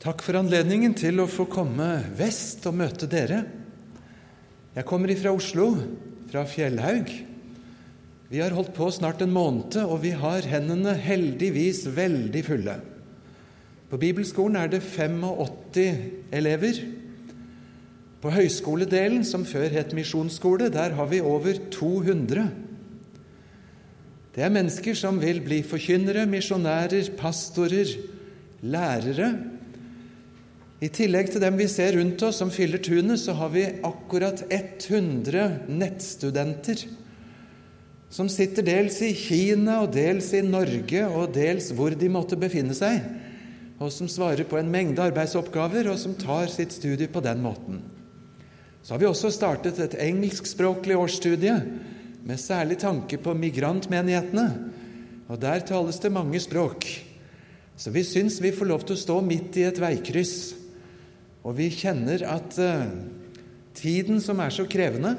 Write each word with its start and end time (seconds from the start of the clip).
Takk 0.00 0.22
for 0.24 0.38
anledningen 0.38 0.94
til 0.96 1.20
å 1.20 1.26
få 1.28 1.44
komme 1.52 1.86
vest 2.16 2.64
og 2.64 2.78
møte 2.78 3.04
dere. 3.04 3.42
Jeg 4.72 4.86
kommer 4.88 5.12
ifra 5.12 5.34
Oslo, 5.36 5.74
fra 6.30 6.46
Fjellhaug. 6.48 7.10
Vi 8.30 8.40
har 8.40 8.56
holdt 8.56 8.72
på 8.78 8.88
snart 8.96 9.20
en 9.20 9.34
måned, 9.34 9.76
og 9.82 10.00
vi 10.00 10.14
har 10.16 10.48
hendene 10.48 10.94
heldigvis 10.96 11.82
veldig 11.92 12.44
fulle. 12.48 12.78
På 13.92 14.00
bibelskolen 14.00 14.56
er 14.62 14.72
det 14.72 14.80
85 14.86 16.32
elever. 16.32 16.80
På 18.24 18.32
høyskoledelen, 18.32 19.20
som 19.28 19.44
før 19.44 19.68
het 19.76 19.92
misjonsskole, 19.92 20.72
der 20.72 20.96
har 20.96 21.12
vi 21.12 21.20
over 21.20 21.60
200. 21.76 22.48
Det 24.32 24.48
er 24.48 24.56
mennesker 24.56 24.96
som 24.96 25.20
vil 25.20 25.44
bli 25.44 25.60
forkynnere, 25.60 26.24
misjonærer, 26.24 27.12
pastorer, 27.20 27.98
lærere. 28.64 29.34
I 30.80 30.88
tillegg 30.88 31.28
til 31.28 31.42
dem 31.42 31.58
vi 31.60 31.66
ser 31.68 31.92
rundt 31.98 32.22
oss 32.24 32.38
som 32.40 32.50
fyller 32.52 32.80
tunet, 32.80 33.20
så 33.20 33.34
har 33.36 33.50
vi 33.52 33.66
akkurat 33.84 34.46
100 34.48 35.68
nettstudenter 35.68 36.86
som 38.10 38.26
sitter 38.32 38.64
dels 38.66 38.96
i 39.06 39.12
Kina 39.14 39.82
og 39.84 39.92
dels 39.94 40.32
i 40.34 40.40
Norge 40.42 41.04
og 41.06 41.34
dels 41.36 41.68
hvor 41.76 41.94
de 41.94 42.08
måtte 42.10 42.38
befinne 42.40 42.74
seg, 42.74 42.98
og 43.78 43.92
som 43.94 44.08
svarer 44.10 44.48
på 44.48 44.58
en 44.58 44.70
mengde 44.72 45.04
arbeidsoppgaver, 45.04 45.86
og 45.92 45.98
som 46.00 46.16
tar 46.18 46.50
sitt 46.50 46.74
studie 46.74 47.08
på 47.08 47.22
den 47.24 47.38
måten. 47.44 47.78
Så 48.82 48.94
har 48.94 49.02
vi 49.02 49.08
også 49.08 49.30
startet 49.32 49.78
et 49.78 49.94
engelskspråklig 50.02 50.96
årsstudie 50.98 51.54
med 52.26 52.40
særlig 52.40 52.80
tanke 52.82 53.20
på 53.20 53.36
migrantmenighetene, 53.36 54.48
og 55.30 55.38
der 55.40 55.62
tales 55.62 56.00
det 56.02 56.10
mange 56.12 56.40
språk. 56.42 56.88
Så 57.78 57.92
vi 57.94 58.02
syns 58.04 58.40
vi 58.42 58.52
får 58.52 58.68
lov 58.68 58.82
til 58.84 58.98
å 58.98 59.04
stå 59.04 59.20
midt 59.24 59.60
i 59.60 59.68
et 59.68 59.78
veikryss 59.80 60.59
og 61.40 61.56
vi 61.56 61.70
kjenner 61.72 62.22
at 62.28 62.56
uh, 62.60 62.88
tiden 63.76 64.20
som 64.22 64.40
er 64.44 64.52
så 64.54 64.66
krevende, 64.68 65.14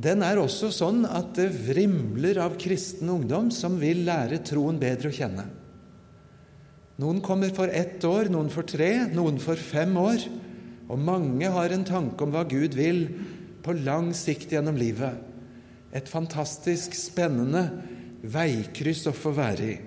den 0.00 0.22
er 0.24 0.38
også 0.40 0.70
sånn 0.72 1.02
at 1.08 1.34
det 1.36 1.50
vrimler 1.66 2.38
av 2.40 2.54
kristen 2.60 3.10
ungdom 3.10 3.50
som 3.52 3.76
vil 3.80 4.04
lære 4.06 4.38
troen 4.46 4.78
bedre 4.80 5.10
å 5.10 5.16
kjenne. 5.16 5.48
Noen 7.00 7.20
kommer 7.24 7.52
for 7.56 7.72
ett 7.72 8.04
år, 8.04 8.28
noen 8.32 8.50
for 8.52 8.68
tre, 8.68 8.92
noen 9.12 9.40
for 9.40 9.60
fem 9.60 9.94
år. 9.98 10.24
Og 10.90 11.00
mange 11.00 11.48
har 11.48 11.72
en 11.72 11.86
tanke 11.86 12.26
om 12.26 12.32
hva 12.34 12.44
Gud 12.48 12.76
vil 12.76 13.06
på 13.64 13.74
lang 13.86 14.10
sikt 14.16 14.52
gjennom 14.52 14.76
livet. 14.76 15.16
Et 15.96 16.06
fantastisk 16.06 16.94
spennende 16.98 17.64
veikryss 18.20 19.06
å 19.08 19.16
få 19.16 19.32
være 19.36 19.70
i. 19.70 19.78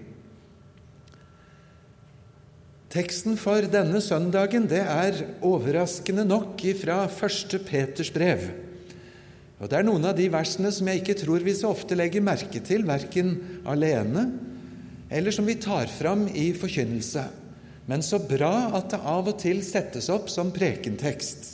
Teksten 2.94 3.40
for 3.42 3.66
denne 3.74 3.98
søndagen 4.06 4.68
det 4.70 4.84
er 4.86 5.24
overraskende 5.42 6.28
nok 6.30 6.62
fra 6.78 7.00
1. 7.10 7.56
Peters 7.66 8.12
brev. 8.14 8.44
Og 9.58 9.70
Det 9.70 9.80
er 9.80 9.86
noen 9.88 10.06
av 10.06 10.14
de 10.18 10.28
versene 10.30 10.70
som 10.76 10.90
jeg 10.92 11.02
ikke 11.02 11.16
tror 11.24 11.42
vi 11.42 11.56
så 11.58 11.72
ofte 11.74 11.98
legger 11.98 12.22
merke 12.22 12.62
til, 12.62 12.86
verken 12.86 13.62
alene 13.66 14.28
eller 15.14 15.34
som 15.34 15.46
vi 15.46 15.56
tar 15.62 15.90
fram 15.90 16.28
i 16.28 16.52
forkynnelse. 16.58 17.24
Men 17.90 18.06
så 18.06 18.20
bra 18.22 18.70
at 18.78 18.94
det 18.94 19.02
av 19.02 19.28
og 19.30 19.40
til 19.42 19.64
settes 19.66 20.10
opp 20.14 20.30
som 20.32 20.54
prekentekst. 20.54 21.50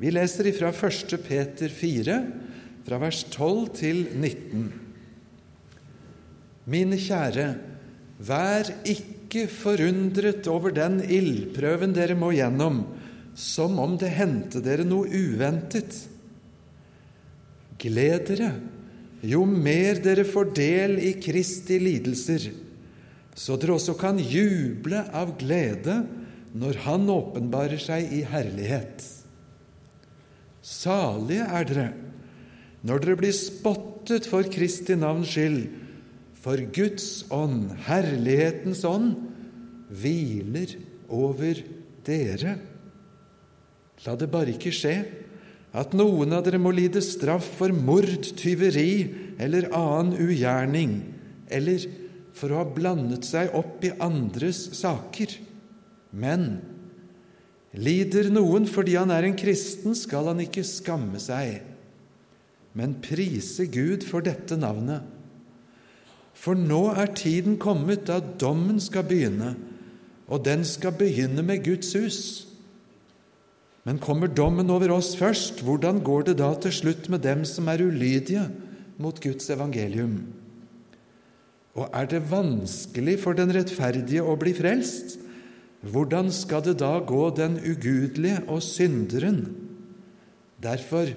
Vi 0.00 0.12
leser 0.12 0.50
ifra 0.50 0.72
1. 0.72 1.16
Peter 1.24 1.72
4, 1.72 2.20
fra 2.84 3.00
vers 3.00 3.24
12 3.30 3.68
til 3.80 4.04
19. 4.12 4.68
Mine 6.68 7.00
kjære, 7.00 7.48
vær 8.24 8.72
ikke 8.84 9.13
ikke 9.34 9.50
forundret 9.50 10.46
over 10.46 10.70
den 10.74 11.00
ildprøven 11.02 11.94
dere 11.96 12.14
må 12.18 12.30
gjennom, 12.36 12.84
som 13.34 13.80
om 13.82 13.96
det 13.98 14.12
hendte 14.14 14.62
dere 14.62 14.86
noe 14.86 15.10
uventet. 15.10 15.96
Gled 17.82 18.28
dere 18.30 18.52
jo 19.24 19.42
mer 19.48 19.98
dere 20.04 20.22
får 20.28 20.52
del 20.54 20.98
i 21.02 21.16
Kristi 21.18 21.80
lidelser, 21.82 22.46
så 23.34 23.58
dere 23.58 23.74
også 23.74 23.96
kan 23.98 24.20
juble 24.22 25.02
av 25.10 25.34
glede 25.40 26.04
når 26.54 26.76
Han 26.84 27.08
åpenbarer 27.10 27.80
seg 27.82 28.12
i 28.14 28.20
herlighet. 28.30 29.02
Salige 30.62 31.48
er 31.50 31.66
dere 31.66 31.88
når 32.86 33.00
dere 33.02 33.18
blir 33.18 33.34
spottet 33.34 34.28
for 34.30 34.46
Kristi 34.52 34.94
navns 34.94 35.32
skyld, 35.34 35.64
for 36.44 36.60
Guds 36.76 37.24
ånd, 37.32 37.70
herlighetens 37.86 38.82
ånd, 38.84 39.14
hviler 39.88 40.74
over 41.08 41.60
dere. 42.04 42.58
La 44.04 44.16
det 44.20 44.28
bare 44.32 44.52
ikke 44.52 44.74
skje 44.74 44.96
at 45.74 45.94
noen 45.96 46.36
av 46.36 46.44
dere 46.44 46.60
må 46.60 46.74
lide 46.74 47.00
straff 47.02 47.46
for 47.58 47.72
mord, 47.72 48.28
tyveri 48.36 49.08
eller 49.40 49.70
annen 49.74 50.12
ugjerning, 50.20 50.98
eller 51.48 51.88
for 52.36 52.52
å 52.52 52.60
ha 52.60 52.68
blandet 52.76 53.24
seg 53.26 53.54
opp 53.56 53.82
i 53.86 53.94
andres 54.04 54.66
saker. 54.76 55.32
Men 56.12 56.58
lider 57.72 58.28
noen 58.30 58.68
fordi 58.70 58.98
han 59.00 59.14
er 59.14 59.30
en 59.30 59.38
kristen, 59.38 59.96
skal 59.96 60.28
han 60.30 60.44
ikke 60.44 60.66
skamme 60.66 61.22
seg, 61.22 61.62
men 62.76 62.98
prise 63.02 63.64
Gud 63.70 64.04
for 64.06 64.22
dette 64.26 64.58
navnet 64.58 65.13
for 66.34 66.58
nå 66.58 66.88
er 66.98 67.14
tiden 67.16 67.56
kommet 67.62 68.06
da 68.10 68.18
dommen 68.20 68.80
skal 68.82 69.06
begynne, 69.06 69.54
og 70.28 70.44
den 70.44 70.64
skal 70.66 70.96
begynne 70.98 71.44
med 71.46 71.62
Guds 71.64 71.92
hus. 71.94 72.20
Men 73.84 74.00
kommer 74.00 74.30
dommen 74.32 74.70
over 74.72 74.94
oss 74.96 75.12
først, 75.16 75.60
hvordan 75.62 76.00
går 76.04 76.30
det 76.30 76.38
da 76.40 76.54
til 76.64 76.72
slutt 76.72 77.10
med 77.12 77.22
dem 77.24 77.44
som 77.48 77.68
er 77.68 77.84
ulydige 77.84 78.46
mot 78.98 79.20
Guds 79.20 79.50
evangelium? 79.52 80.22
Og 81.74 81.90
er 81.90 82.08
det 82.08 82.22
vanskelig 82.30 83.18
for 83.20 83.36
den 83.36 83.52
rettferdige 83.54 84.24
å 84.24 84.36
bli 84.40 84.54
frelst? 84.56 85.18
Hvordan 85.84 86.30
skal 86.32 86.62
det 86.64 86.78
da 86.80 86.96
gå 87.04 87.28
den 87.36 87.58
ugudelige 87.60 88.40
og 88.48 88.62
synderen? 88.64 89.42
Derfor 90.62 91.10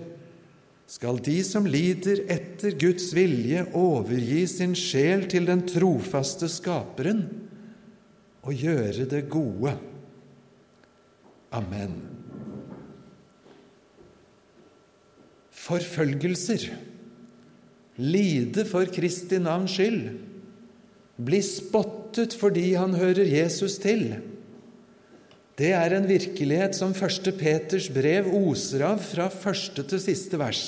skal 0.87 1.19
de 1.19 1.41
som 1.43 1.65
lider 1.67 2.21
etter 2.31 2.77
Guds 2.79 3.09
vilje, 3.15 3.65
overgi 3.75 4.45
sin 4.47 4.75
sjel 4.77 5.25
til 5.27 5.49
den 5.49 5.65
trofaste 5.67 6.47
Skaperen 6.51 7.25
og 8.47 8.55
gjøre 8.55 9.07
det 9.11 9.25
gode. 9.27 9.73
Amen. 11.51 11.97
Forfølgelser, 15.51 16.69
lide 17.99 18.63
for 18.69 18.87
Kristi 18.87 19.41
navns 19.43 19.75
skyld, 19.75 20.07
bli 21.17 21.43
spottet 21.43 22.35
fordi 22.37 22.69
han 22.79 22.95
hører 22.95 23.27
Jesus 23.27 23.75
til 23.83 24.13
det 25.57 25.71
er 25.73 25.95
en 25.97 26.05
virkelighet 26.05 26.75
som 26.77 26.91
1. 26.93 27.31
Peters 27.39 27.87
brev 27.89 28.29
oser 28.37 28.83
av 28.85 29.01
fra 29.01 29.25
første 29.33 29.85
til 29.89 30.01
siste 30.01 30.37
vers. 30.37 30.65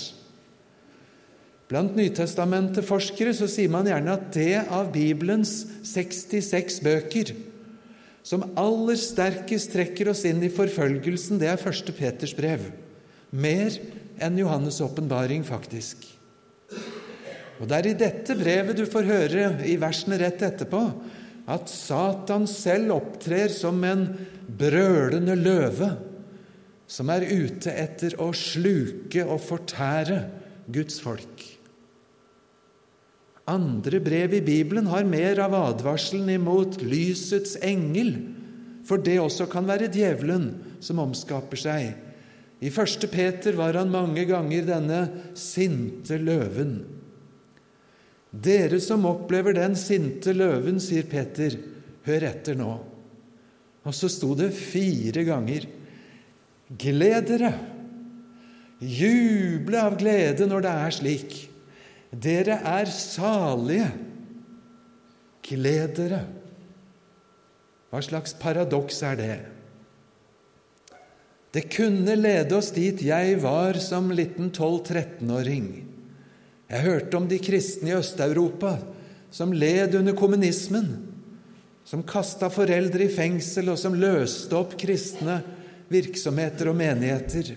Blant 1.69 1.93
Nytestamentet-forskere 1.93 3.35
så 3.37 3.45
sier 3.45 3.69
man 3.69 3.85
gjerne 3.85 4.15
at 4.15 4.31
det 4.33 4.63
av 4.73 4.89
Bibelens 4.95 5.61
66 5.85 6.79
bøker 6.81 7.35
som 8.25 8.47
aller 8.59 8.97
sterkest 8.99 9.71
trekker 9.73 10.09
oss 10.11 10.25
inn 10.27 10.41
i 10.43 10.51
forfølgelsen, 10.53 11.39
det 11.41 11.49
er 11.49 11.61
1. 11.61 11.93
Peters 11.97 12.33
brev. 12.37 12.65
Mer 13.29 13.77
enn 14.21 14.41
Johannes' 14.41 14.81
åpenbaring, 14.85 15.45
faktisk. 15.45 16.03
Og 17.59 17.67
Det 17.67 17.77
er 17.77 17.87
i 17.89 17.97
dette 17.97 18.35
brevet 18.39 18.77
du 18.77 18.85
får 18.89 19.07
høre 19.07 19.47
i 19.67 19.75
versene 19.81 20.19
rett 20.21 20.41
etterpå 20.45 20.81
at 21.49 21.71
Satan 21.71 22.45
selv 22.47 22.93
opptrer 22.99 23.51
som 23.51 23.81
en 23.83 24.05
brølende 24.59 25.37
løve 25.39 25.93
som 26.89 27.11
er 27.13 27.27
ute 27.29 27.71
etter 27.71 28.17
å 28.21 28.31
sluke 28.35 29.23
og 29.25 29.39
fortære 29.45 30.19
Guds 30.73 30.99
folk. 31.03 31.45
Andre 33.49 34.01
brev 34.03 34.35
i 34.37 34.43
Bibelen 34.45 34.89
har 34.91 35.07
mer 35.09 35.39
av 35.41 35.55
advarselen 35.57 36.29
imot 36.33 36.81
lysets 36.85 37.55
engel, 37.65 38.13
for 38.85 39.01
det 39.01 39.17
også 39.21 39.47
kan 39.49 39.65
være 39.69 39.89
djevelen 39.93 40.51
som 40.81 41.01
omskaper 41.01 41.61
seg. 41.61 41.91
I 42.59 42.69
første 42.73 43.07
Peter 43.09 43.55
var 43.57 43.77
han 43.79 43.93
mange 43.93 44.25
ganger 44.29 44.65
denne 44.67 45.01
sinte 45.37 46.19
løven. 46.21 46.81
Dere 48.29 48.77
som 48.83 49.07
opplever 49.09 49.55
den 49.57 49.77
sinte 49.79 50.35
løven, 50.35 50.77
sier 50.83 51.07
Peter, 51.09 51.55
hør 52.05 52.25
etter 52.29 52.57
nå. 52.59 52.73
Og 53.87 53.95
så 53.95 54.09
sto 54.11 54.33
det 54.37 54.51
fire 54.55 55.23
ganger 55.27 55.67
Gled 56.69 57.29
dere! 57.31 57.53
Juble 58.79 59.79
av 59.81 59.97
glede 59.99 60.45
når 60.47 60.63
det 60.63 60.73
er 60.85 60.93
slik. 60.95 61.31
Dere 62.13 62.59
er 62.61 62.91
salige. 62.93 63.89
Gled 65.49 65.95
dere! 65.97 66.21
Hva 67.89 68.03
slags 68.05 68.35
paradoks 68.37 69.01
er 69.03 69.17
det? 69.17 69.37
Det 71.49 71.65
kunne 71.73 72.13
lede 72.13 72.53
oss 72.53 72.69
dit 72.75 73.01
jeg 73.01 73.39
var 73.41 73.79
som 73.81 74.11
liten 74.13 74.51
12-13-åring. 74.53 75.69
Jeg 76.69 76.85
hørte 76.85 77.17
om 77.17 77.25
de 77.25 77.39
kristne 77.41 77.89
i 77.89 77.97
Øst-Europa 77.97 78.75
som 79.33 79.53
led 79.53 79.97
under 79.97 80.13
kommunismen, 80.17 81.08
som 81.89 82.05
kasta 82.05 82.51
foreldre 82.53 83.07
i 83.07 83.11
fengsel, 83.11 83.71
og 83.73 83.79
som 83.81 83.95
løste 83.97 84.53
opp 84.53 84.75
kristne 84.77 85.39
virksomheter 85.89 86.69
og 86.69 86.77
menigheter. 86.77 87.55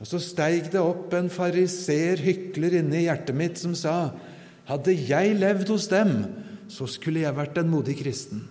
Og 0.00 0.08
så 0.08 0.20
steig 0.24 0.70
det 0.72 0.80
opp 0.80 1.12
en 1.12 1.28
fariseer, 1.28 2.22
hykler, 2.24 2.78
inne 2.80 3.02
i 3.02 3.04
hjertet 3.04 3.36
mitt 3.36 3.60
som 3.60 3.74
sa 3.76 4.14
hadde 4.70 4.94
jeg 4.96 5.36
levd 5.36 5.74
hos 5.74 5.90
dem, 5.90 6.14
så 6.72 6.86
skulle 6.88 7.26
jeg 7.26 7.36
vært 7.36 7.58
en 7.60 7.68
modig 7.68 7.98
kristen. 8.00 8.46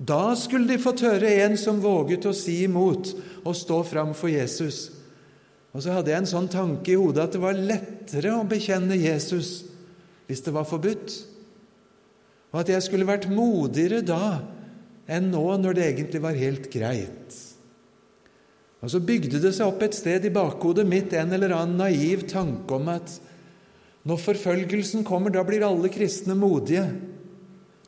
Da 0.00 0.32
skulle 0.34 0.72
de 0.72 0.80
fått 0.80 1.04
høre 1.04 1.30
en 1.44 1.58
som 1.60 1.78
våget 1.82 2.26
å 2.26 2.34
si 2.34 2.62
imot 2.64 3.12
og 3.44 3.54
stå 3.54 3.82
fram 3.84 4.14
for 4.16 4.32
Jesus. 4.32 4.88
Og 5.70 5.84
så 5.84 5.94
hadde 5.94 6.10
jeg 6.10 6.24
en 6.24 6.30
sånn 6.32 6.48
tanke 6.50 6.94
i 6.94 6.98
hodet 6.98 7.28
at 7.28 7.36
det 7.36 7.42
var 7.44 7.58
lettere 7.58 8.32
å 8.34 8.46
bekjenne 8.48 8.96
Jesus 8.98 9.68
hvis 10.26 10.42
det 10.46 10.54
var 10.56 10.66
forbudt, 10.66 11.12
og 12.50 12.62
at 12.62 12.72
jeg 12.72 12.84
skulle 12.86 13.08
vært 13.08 13.28
modigere 13.30 14.02
da 14.02 14.40
enn 15.10 15.30
nå 15.32 15.44
når 15.58 15.76
det 15.76 15.86
egentlig 15.86 16.22
var 16.22 16.38
helt 16.38 16.68
greit. 16.72 17.36
Og 18.80 18.92
så 18.92 19.00
bygde 19.04 19.40
det 19.42 19.52
seg 19.56 19.68
opp 19.68 19.82
et 19.84 19.96
sted 19.96 20.24
i 20.24 20.32
bakhodet 20.32 20.86
mitt 20.88 21.12
en 21.18 21.34
eller 21.36 21.52
annen 21.56 21.80
naiv 21.82 22.24
tanke 22.30 22.78
om 22.78 22.88
at 22.92 23.18
når 24.08 24.22
forfølgelsen 24.22 25.04
kommer, 25.04 25.32
da 25.32 25.42
blir 25.44 25.66
alle 25.66 25.90
kristne 25.92 26.32
modige. 26.38 26.86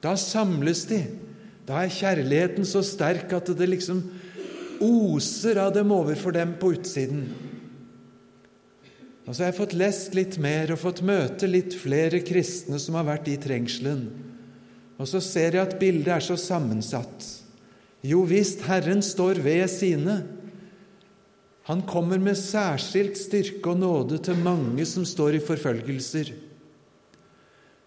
Da 0.05 0.13
samles 0.21 0.85
de 0.91 1.01
da 1.67 1.85
er 1.85 1.95
kjærligheten 1.95 2.67
så 2.67 2.83
sterk 2.85 3.33
at 3.37 3.53
det 3.55 3.69
liksom 3.71 4.03
oser 4.83 5.61
av 5.63 5.71
dem 5.77 5.93
overfor 5.95 6.35
dem 6.35 6.57
på 6.59 6.73
utsiden. 6.75 7.29
Og 9.23 9.31
så 9.31 9.45
har 9.45 9.53
jeg 9.53 9.61
fått 9.61 9.77
lest 9.79 10.17
litt 10.19 10.41
mer 10.43 10.73
og 10.75 10.83
fått 10.83 11.05
møte 11.07 11.47
litt 11.47 11.77
flere 11.79 12.19
kristne 12.27 12.81
som 12.83 12.99
har 12.99 13.07
vært 13.07 13.31
i 13.31 13.39
trengselen. 13.41 14.03
Og 15.03 15.09
så 15.11 15.19
ser 15.25 15.57
jeg 15.57 15.67
at 15.67 15.79
bildet 15.81 16.13
er 16.15 16.23
så 16.23 16.37
sammensatt. 16.39 17.27
Jo 18.07 18.23
visst, 18.27 18.63
Herren 18.69 19.03
står 19.03 19.41
ved 19.43 19.67
sine. 19.71 20.21
Han 21.67 21.83
kommer 21.87 22.23
med 22.23 22.39
særskilt 22.39 23.19
styrke 23.19 23.75
og 23.75 23.81
nåde 23.83 24.19
til 24.23 24.39
mange 24.43 24.87
som 24.87 25.07
står 25.07 25.39
i 25.39 25.43
forfølgelser. 25.43 26.33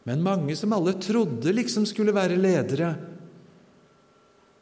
Men 0.07 0.23
mange 0.23 0.55
som 0.59 0.75
alle 0.75 0.95
trodde 1.01 1.55
liksom 1.55 1.87
skulle 1.89 2.15
være 2.15 2.39
ledere, 2.39 2.93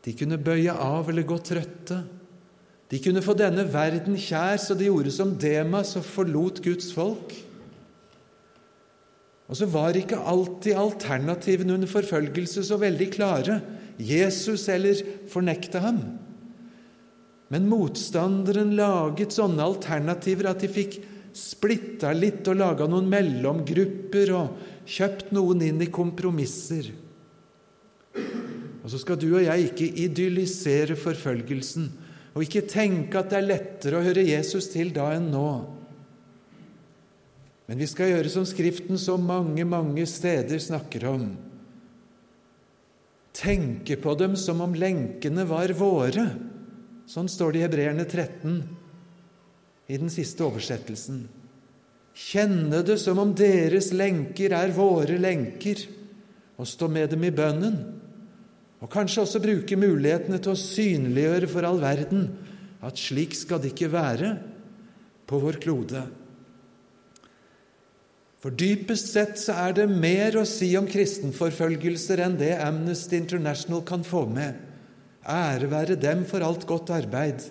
de 0.04 0.12
kunne 0.20 0.40
bøye 0.42 0.74
av 0.74 1.08
eller 1.10 1.26
gå 1.28 1.38
trøtte. 1.40 2.02
De 2.92 3.00
kunne 3.02 3.24
få 3.24 3.36
denne 3.40 3.64
verden 3.72 4.18
kjær, 4.20 4.60
så 4.60 4.76
de 4.76 4.90
gjorde 4.90 5.14
som 5.16 5.32
Demas 5.40 5.96
og 5.98 6.04
forlot 6.06 6.60
Guds 6.66 6.92
folk. 6.94 7.32
Og 9.52 9.60
så 9.60 9.68
var 9.70 9.98
ikke 9.98 10.20
alltid 10.20 10.80
alternativene 10.80 11.76
under 11.76 11.90
forfølgelse 11.92 12.64
så 12.66 12.78
veldig 12.82 13.10
klare. 13.14 13.60
Jesus 14.00 14.68
eller 14.72 15.02
fornekte 15.30 15.82
ham. 15.84 16.00
Men 17.54 17.68
motstanderen 17.70 18.72
laget 18.78 19.36
sånne 19.36 19.66
alternativer 19.66 20.50
at 20.50 20.64
de 20.64 20.72
fikk 20.72 20.98
splitta 21.38 22.14
litt 22.16 22.48
og 22.50 22.58
laga 22.62 22.88
noen 22.90 23.10
mellomgrupper 23.10 24.32
og 24.38 24.88
kjøpt 24.90 25.34
noen 25.36 25.62
inn 25.66 25.84
i 25.84 25.92
kompromisser. 25.94 26.90
Og 28.84 28.90
så 28.92 29.00
skal 29.00 29.20
du 29.20 29.30
og 29.32 29.44
jeg 29.46 29.70
ikke 29.70 29.92
idyllisere 30.06 30.98
forfølgelsen 31.00 31.92
og 32.34 32.42
ikke 32.46 32.66
tenke 32.70 33.20
at 33.20 33.30
det 33.32 33.40
er 33.40 33.50
lettere 33.52 34.00
å 34.00 34.06
høre 34.06 34.26
Jesus 34.26 34.72
til 34.74 34.90
da 34.96 35.12
enn 35.16 35.30
nå. 35.34 35.50
Men 37.74 37.80
vi 37.82 37.88
skal 37.90 38.12
gjøre 38.12 38.30
som 38.30 38.44
Skriften 38.46 39.00
så 39.02 39.16
mange, 39.18 39.64
mange 39.66 40.04
steder 40.06 40.60
snakker 40.62 41.08
om. 41.10 41.24
Tenke 43.34 43.98
på 43.98 44.14
dem 44.14 44.36
som 44.38 44.62
om 44.62 44.76
lenkene 44.78 45.42
var 45.50 45.74
våre. 45.74 46.28
Sånn 47.10 47.26
står 47.26 47.56
det 47.56 47.64
i 47.64 47.66
Hebreerne 47.66 48.06
13 48.06 48.62
i 49.90 49.98
den 49.98 50.14
siste 50.14 50.46
oversettelsen. 50.46 51.26
Kjenne 52.14 52.86
det 52.86 53.00
som 53.02 53.18
om 53.26 53.34
deres 53.34 53.90
lenker 53.90 54.54
er 54.54 54.78
våre 54.78 55.18
lenker, 55.18 55.82
og 56.62 56.70
stå 56.70 56.94
med 56.94 57.10
dem 57.18 57.26
i 57.26 57.34
bønnen. 57.34 57.84
Og 58.86 58.94
kanskje 58.94 59.26
også 59.26 59.42
bruke 59.42 59.82
mulighetene 59.82 60.38
til 60.38 60.54
å 60.54 60.66
synliggjøre 60.70 61.50
for 61.50 61.66
all 61.66 61.82
verden 61.82 62.28
at 62.86 63.02
slik 63.02 63.34
skal 63.34 63.66
det 63.66 63.74
ikke 63.74 63.96
være 63.98 64.36
på 65.26 65.42
vår 65.42 65.66
klode. 65.66 66.12
For 68.44 68.52
dypest 68.52 69.14
sett 69.14 69.38
så 69.40 69.56
er 69.56 69.76
det 69.78 69.88
mer 69.88 70.36
å 70.36 70.44
si 70.48 70.74
om 70.76 70.88
kristenforfølgelser 70.90 72.20
enn 72.26 72.36
det 72.42 72.52
Amnesty 72.60 73.16
International 73.16 73.86
kan 73.88 74.04
få 74.04 74.26
med. 74.28 74.58
Ære 75.24 75.70
være 75.72 75.96
dem 75.96 76.26
for 76.28 76.44
alt 76.44 76.66
godt 76.68 76.92
arbeid. 76.92 77.46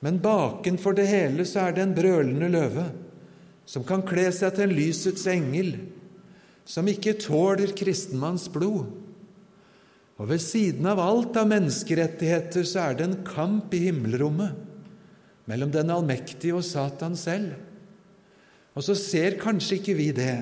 Men 0.00 0.22
bakenfor 0.24 0.96
det 0.96 1.10
hele 1.10 1.44
så 1.48 1.66
er 1.66 1.76
det 1.76 1.84
en 1.84 1.96
brølende 1.96 2.48
løve 2.52 2.86
som 3.68 3.84
kan 3.84 4.04
kle 4.06 4.30
seg 4.32 4.54
til 4.56 4.68
en 4.68 4.76
lysets 4.78 5.26
engel, 5.28 5.74
som 6.64 6.88
ikke 6.88 7.18
tåler 7.20 7.76
kristenmanns 7.76 8.46
blod 8.52 8.86
og 10.16 10.30
ved 10.30 10.40
siden 10.40 10.86
av 10.88 11.00
alt 11.02 11.36
av 11.36 11.48
menneskerettigheter 11.50 12.64
så 12.64 12.88
er 12.88 12.96
det 12.96 13.06
en 13.06 13.18
kamp 13.26 13.74
i 13.76 13.82
himmelrommet 13.84 14.56
mellom 15.46 15.72
den 15.74 15.92
allmektige 15.92 16.56
og 16.56 16.64
Satan 16.64 17.18
selv. 17.20 17.52
Og 18.76 18.84
så 18.84 18.96
ser 18.98 19.38
kanskje 19.40 19.80
ikke 19.80 19.96
vi 19.96 20.10
det, 20.14 20.36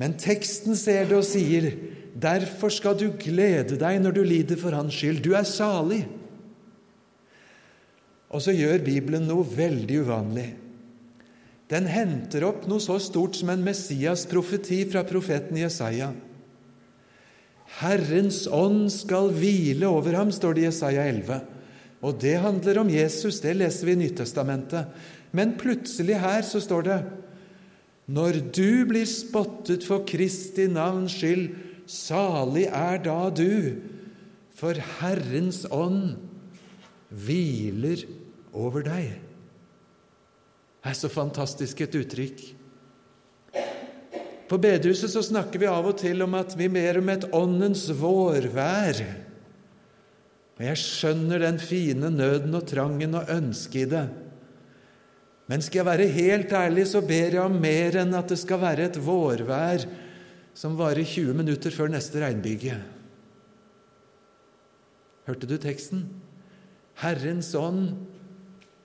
men 0.00 0.16
teksten 0.16 0.78
ser 0.78 1.04
det 1.10 1.18
og 1.18 1.26
sier 1.28 1.68
Derfor 2.12 2.68
skal 2.72 2.96
du 3.00 3.06
glede 3.16 3.78
deg 3.80 4.00
når 4.02 4.16
du 4.16 4.20
lider 4.26 4.58
for 4.60 4.74
hans 4.76 4.92
skyld. 4.92 5.22
Du 5.24 5.30
er 5.32 5.46
salig. 5.48 6.02
Og 8.28 8.42
så 8.44 8.52
gjør 8.52 8.84
Bibelen 8.84 9.24
noe 9.28 9.46
veldig 9.48 10.02
uvanlig. 10.04 10.50
Den 11.72 11.88
henter 11.88 12.44
opp 12.44 12.66
noe 12.68 12.84
så 12.84 12.98
stort 13.00 13.38
som 13.38 13.48
en 13.52 13.64
Messias-profeti 13.64 14.82
fra 14.92 15.06
profeten 15.08 15.56
Jesaja. 15.56 16.10
Herrens 17.80 18.44
ånd 18.52 18.90
skal 18.92 19.32
hvile 19.32 19.88
over 19.88 20.20
ham, 20.20 20.32
står 20.32 20.58
det 20.58 20.64
i 20.64 20.68
Jesaja 20.68 21.08
11. 21.08 21.40
Og 22.04 22.20
det 22.20 22.34
handler 22.44 22.82
om 22.82 22.92
Jesus, 22.92 23.40
det 23.40 23.56
leser 23.56 23.88
vi 23.88 23.96
i 23.96 24.02
Nyttestamentet. 24.02 24.92
Men 25.32 25.56
plutselig 25.60 26.20
her 26.20 26.44
så 26.44 26.60
står 26.60 26.86
det 26.88 27.00
Når 28.12 28.40
du 28.52 28.84
blir 28.88 29.08
spottet 29.08 29.86
for 29.86 30.04
Kristi 30.08 30.68
navns 30.68 31.16
skyld, 31.16 31.52
salig 31.88 32.66
er 32.68 33.00
da 33.04 33.30
du, 33.32 33.80
for 34.52 34.76
Herrens 35.00 35.64
ånd 35.72 36.18
hviler 37.08 38.04
over 38.52 38.84
deg. 38.86 39.14
Det 40.82 40.90
er 40.90 40.98
så 40.98 41.10
fantastisk 41.12 41.80
et 41.84 41.96
uttrykk. 41.98 42.42
På 44.50 44.58
bedehuset 44.60 45.08
så 45.08 45.22
snakker 45.24 45.62
vi 45.62 45.68
av 45.70 45.86
og 45.88 45.96
til 46.02 46.24
om 46.24 46.34
at 46.36 46.52
vi 46.58 46.66
ber 46.72 46.98
om 47.00 47.08
et 47.08 47.28
åndens 47.32 47.86
vårvær. 47.96 48.98
Og 50.58 50.64
jeg 50.66 50.80
skjønner 50.82 51.40
den 51.46 51.60
fine 51.62 52.10
nøden 52.12 52.58
og 52.58 52.66
trangen 52.68 53.16
og 53.16 53.30
ønsket 53.32 53.86
i 53.86 53.90
det. 53.94 54.04
Men 55.52 55.60
skal 55.60 55.82
jeg 55.82 55.84
være 55.84 56.08
helt 56.08 56.52
ærlig, 56.56 56.86
så 56.88 57.02
ber 57.04 57.34
jeg 57.36 57.42
om 57.44 57.58
mer 57.60 57.98
enn 58.00 58.14
at 58.16 58.30
det 58.32 58.38
skal 58.40 58.62
være 58.62 58.86
et 58.88 58.94
vårvær 59.04 59.82
som 60.56 60.78
varer 60.78 61.04
20 61.04 61.34
minutter 61.36 61.74
før 61.74 61.90
neste 61.92 62.22
regnbyge. 62.22 62.78
Hørte 65.28 65.48
du 65.50 65.58
teksten? 65.60 66.06
Herrens 67.02 67.50
ånd 67.52 67.90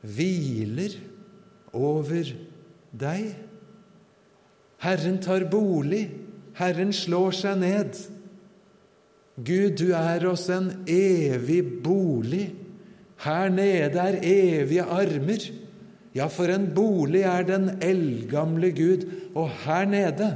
hviler 0.04 0.98
over 1.72 2.34
deg. 2.92 3.30
Herren 4.84 5.22
tar 5.24 5.48
bolig, 5.48 6.02
Herren 6.60 6.92
slår 6.92 7.38
seg 7.46 7.62
ned. 7.64 8.02
Gud, 9.40 9.78
du 9.80 9.94
er 9.96 10.28
oss 10.28 10.50
en 10.52 10.68
evig 10.84 11.62
bolig. 11.86 12.50
Her 13.24 13.56
nede 13.56 14.04
er 14.04 14.20
evige 14.20 14.84
armer. 14.84 15.48
Ja, 16.18 16.26
for 16.34 16.50
en 16.50 16.72
bolig 16.74 17.22
er 17.30 17.46
den 17.46 17.70
eldgamle 17.84 18.72
Gud, 18.74 19.06
og 19.38 19.52
her 19.66 19.86
nede 19.90 20.32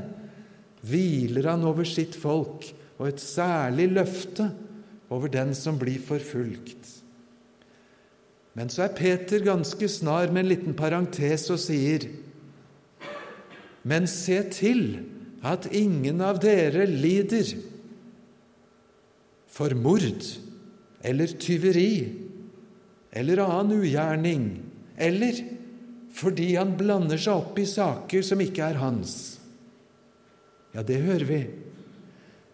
hviler 0.86 1.50
han 1.50 1.66
over 1.66 1.88
sitt 1.88 2.18
folk, 2.18 2.68
og 3.02 3.08
et 3.10 3.22
særlig 3.24 3.88
løfte 3.96 4.52
over 5.12 5.32
den 5.32 5.56
som 5.58 5.80
blir 5.82 6.02
forfulgt. 6.06 6.90
Men 8.54 8.70
så 8.70 8.86
er 8.86 8.98
Peter 8.98 9.42
ganske 9.46 9.88
snar 9.90 10.30
med 10.30 10.44
en 10.44 10.52
liten 10.52 10.78
parentes 10.78 11.50
og 11.50 11.60
sier:" 11.60 12.10
Men 13.84 14.06
se 14.08 14.44
til 14.54 15.00
at 15.44 15.66
ingen 15.72 16.22
av 16.22 16.38
dere 16.44 16.86
lider 16.86 17.56
for 19.50 19.74
mord 19.74 20.22
eller 21.04 21.34
tyveri 21.40 22.14
eller 23.12 23.42
annen 23.42 23.82
ugjerning, 23.82 24.44
eller 24.98 25.42
fordi 26.12 26.53
han 26.58 26.75
blander 26.80 27.20
seg 27.22 27.39
opp 27.39 27.60
i 27.62 27.68
saker 27.70 28.25
som 28.25 28.41
ikke 28.44 28.65
er 28.68 28.80
hans. 28.82 29.13
Ja, 30.75 30.84
det 30.88 31.01
hører 31.03 31.27
vi. 31.27 31.41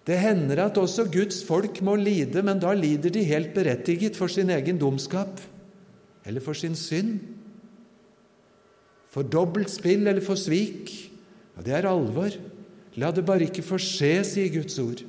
Det 0.08 0.18
hender 0.22 0.62
at 0.64 0.78
også 0.80 1.08
Guds 1.12 1.42
folk 1.44 1.82
må 1.84 1.98
lide, 2.00 2.42
men 2.46 2.62
da 2.64 2.72
lider 2.78 3.12
de 3.14 3.26
helt 3.28 3.52
berettiget 3.56 4.16
for 4.16 4.32
sin 4.32 4.50
egen 4.54 4.80
dumskap 4.80 5.42
eller 6.28 6.44
for 6.44 6.56
sin 6.56 6.78
synd. 6.80 7.20
For 9.12 9.28
dobbelt 9.28 9.72
spill 9.72 10.08
eller 10.08 10.24
for 10.24 10.40
svik. 10.40 10.92
Ja, 11.58 11.66
det 11.66 11.76
er 11.76 11.90
alvor. 11.90 12.32
La 12.98 13.12
det 13.12 13.26
bare 13.28 13.48
ikke 13.48 13.66
få 13.66 13.80
skje, 13.82 14.22
sier 14.28 14.52
Guds 14.54 14.80
ord. 14.82 15.04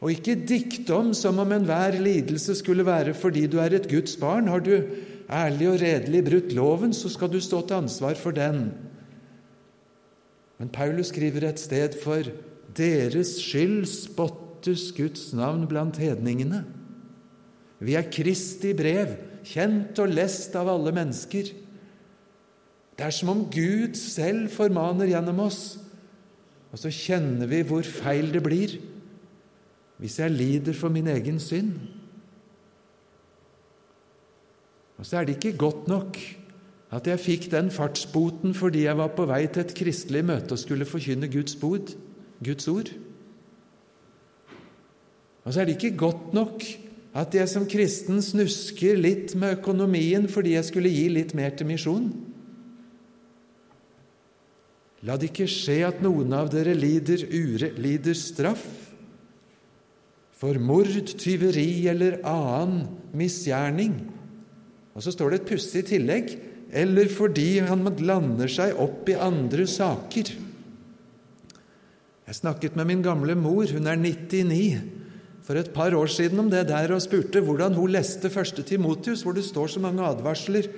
Og 0.00 0.14
ikke 0.14 0.38
dikt 0.48 0.88
om 0.96 1.12
som 1.16 1.38
om 1.42 1.52
enhver 1.52 1.98
lidelse 2.00 2.56
skulle 2.56 2.86
være 2.88 3.12
fordi 3.16 3.44
du 3.52 3.58
er 3.60 3.76
et 3.76 3.88
Guds 3.88 4.16
barn. 4.20 4.48
Har 4.48 4.64
du 4.64 4.72
ærlig 5.30 5.68
og 5.70 5.80
redelig 5.80 6.22
brutt 6.26 6.54
loven, 6.56 6.94
så 6.96 7.10
skal 7.12 7.30
du 7.30 7.38
stå 7.42 7.62
til 7.66 7.78
ansvar 7.78 8.18
for 8.18 8.34
den. 8.34 8.70
Men 10.58 10.68
Paulus 10.68 11.12
skriver 11.12 11.48
et 11.48 11.62
sted 11.62 11.96
for 12.02 12.26
deres 12.76 13.36
skyld 13.40 13.86
spottes 13.88 14.90
Guds 14.96 15.30
navn 15.32 15.64
blant 15.70 15.96
hedningene. 16.02 16.64
Vi 17.80 17.96
er 17.96 18.10
Kristi 18.12 18.74
brev, 18.76 19.14
kjent 19.46 19.98
og 20.02 20.12
lest 20.12 20.56
av 20.58 20.68
alle 20.68 20.92
mennesker. 20.92 21.54
Det 22.98 23.06
er 23.06 23.14
som 23.16 23.32
om 23.32 23.46
Gud 23.48 23.96
selv 23.96 24.50
formaner 24.52 25.08
gjennom 25.08 25.46
oss, 25.46 25.78
og 26.70 26.78
så 26.78 26.92
kjenner 26.92 27.48
vi 27.50 27.62
hvor 27.66 27.86
feil 27.86 28.28
det 28.34 28.42
blir 28.44 28.76
hvis 30.00 30.16
jeg 30.16 30.32
lider 30.32 30.72
for 30.76 30.88
min 30.92 31.10
egen 31.12 31.36
synd. 31.42 31.74
Og 35.00 35.06
så 35.08 35.16
er 35.16 35.24
det 35.24 35.38
ikke 35.38 35.56
godt 35.56 35.88
nok 35.88 36.18
at 36.92 37.06
jeg 37.08 37.22
fikk 37.22 37.46
den 37.54 37.70
fartsboten 37.72 38.52
fordi 38.56 38.84
jeg 38.84 38.98
var 38.98 39.14
på 39.16 39.24
vei 39.30 39.46
til 39.48 39.64
et 39.64 39.72
kristelig 39.78 40.20
møte 40.28 40.52
og 40.52 40.60
skulle 40.60 40.88
forkynne 40.88 41.30
Guds, 41.32 41.54
bod, 41.56 41.94
Guds 42.44 42.68
ord. 42.68 42.90
Og 45.46 45.54
så 45.54 45.62
er 45.62 45.70
det 45.70 45.78
ikke 45.78 45.96
godt 45.96 46.34
nok 46.36 46.66
at 47.16 47.34
jeg 47.34 47.48
som 47.48 47.64
kristen 47.70 48.20
snusker 48.22 49.00
litt 49.00 49.32
med 49.40 49.56
økonomien 49.56 50.28
fordi 50.30 50.52
jeg 50.58 50.68
skulle 50.68 50.92
gi 50.92 51.08
litt 51.08 51.32
mer 51.38 51.56
til 51.56 51.70
misjon. 51.70 52.12
La 55.08 55.16
det 55.16 55.30
ikke 55.30 55.48
skje 55.48 55.80
at 55.88 56.04
noen 56.04 56.36
av 56.36 56.52
dere 56.52 56.76
lider, 56.76 57.24
ure, 57.24 57.72
lider 57.80 58.18
straff 58.18 58.68
for 60.40 60.60
mord, 60.60 60.92
tyveri 61.16 61.88
eller 61.88 62.20
annen 62.28 62.84
misgjerning 63.16 63.96
og 64.94 65.04
så 65.04 65.12
står 65.14 65.30
det 65.30 65.40
et 65.40 65.50
pussig 65.52 65.84
tillegg 65.90 66.32
eller 66.70 67.10
fordi 67.10 67.58
han 67.66 67.82
lander 68.06 68.50
seg 68.50 68.78
opp 68.78 69.08
i 69.10 69.18
andre 69.18 69.66
saker. 69.66 70.32
Jeg 72.30 72.38
snakket 72.38 72.76
med 72.78 72.86
min 72.86 73.02
gamle 73.02 73.34
mor, 73.34 73.66
hun 73.74 73.90
er 73.90 73.98
99, 73.98 74.78
for 75.42 75.58
et 75.58 75.72
par 75.74 75.96
år 75.98 76.06
siden 76.12 76.38
om 76.38 76.50
det 76.50 76.68
der 76.68 76.92
og 76.94 77.02
spurte 77.02 77.42
hvordan 77.42 77.74
hun 77.74 77.90
leste 77.90 78.30
første 78.30 78.62
Timotius, 78.62 79.24
hvor 79.26 79.34
det 79.34 79.42
står 79.48 79.72
så 79.72 79.82
mange 79.82 80.04
advarsler 80.06 80.68